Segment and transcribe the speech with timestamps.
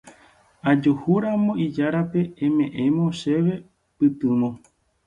[0.69, 3.55] Ajuhúramo ijárape eme'ẽmo chéve
[3.97, 4.49] pytyvõ.